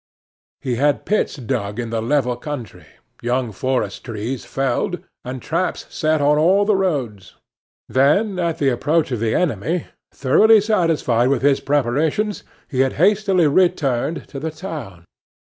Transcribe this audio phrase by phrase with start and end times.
[0.61, 2.87] He had had pits dug in the level country,
[3.21, 7.35] young forest trees felled, and traps set on all the roads;
[7.87, 13.45] then at the approach of the enemy, thoroughly satisfied with his preparations, he had hastily
[13.45, 15.05] returned to the town.